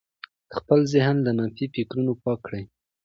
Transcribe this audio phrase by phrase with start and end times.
[0.55, 2.63] خپل ذهن له منفي فکرونو پاک کړئ.